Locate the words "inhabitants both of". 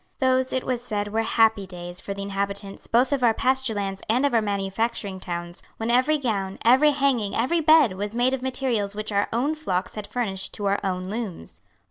2.23-3.21